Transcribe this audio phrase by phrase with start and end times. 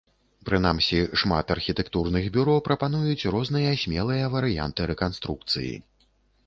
[0.49, 5.73] Прынамсі, шмат архітэктурных бюро прапануюць розныя смелыя варыянты рэканструкцыі.